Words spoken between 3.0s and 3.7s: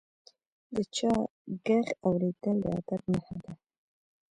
نښه ده.